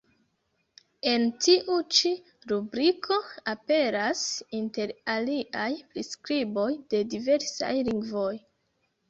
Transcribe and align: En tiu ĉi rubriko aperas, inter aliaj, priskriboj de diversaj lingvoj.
En 1.09 1.25
tiu 1.47 1.75
ĉi 1.97 2.13
rubriko 2.51 3.17
aperas, 3.53 4.23
inter 4.61 4.95
aliaj, 5.17 5.69
priskriboj 5.93 6.67
de 6.95 7.05
diversaj 7.15 7.73
lingvoj. 7.93 8.35